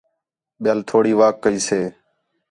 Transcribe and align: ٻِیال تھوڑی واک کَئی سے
ٻِیال 0.61 0.79
تھوڑی 0.89 1.13
واک 1.19 1.35
کَئی 1.43 1.57
سے 1.67 1.79